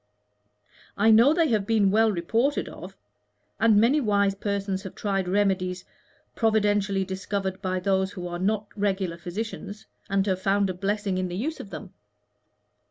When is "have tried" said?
4.81-5.27